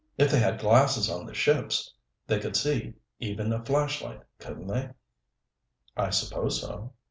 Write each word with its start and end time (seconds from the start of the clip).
If 0.17 0.31
they 0.31 0.39
had 0.39 0.59
glasses 0.59 1.11
on 1.11 1.27
the 1.27 1.33
ships, 1.35 1.93
they 2.25 2.39
could 2.39 2.55
see 2.55 2.95
even 3.19 3.53
a 3.53 3.63
flashlight, 3.63 4.23
couldn't 4.39 4.65
they?" 4.65 4.89
"I 5.95 6.09
suppose 6.09 6.59
so." 6.61 6.93